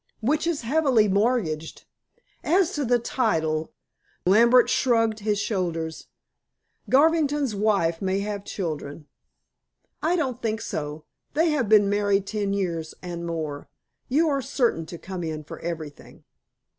[0.19, 1.85] "Which is heavily mortgaged.
[2.43, 3.71] As to the title"
[4.25, 6.07] Lambert shrugged his shoulders
[6.89, 9.05] "Garvington's wife may have children."
[10.01, 11.05] "I don't think so.
[11.35, 13.69] They have been married ten years and more.
[14.09, 16.23] You are certain to come in for everything."